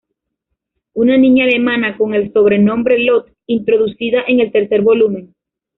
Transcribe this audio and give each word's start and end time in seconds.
Una 0.93 1.15
niña 1.15 1.43
alemana, 1.45 1.95
con 1.95 2.15
el 2.15 2.33
sobrenombre 2.33 2.97
Lotte, 3.03 3.33
introducida 3.45 4.23
en 4.27 4.39
el 4.39 4.51
tercer 4.51 4.81
volumen. 4.81 5.35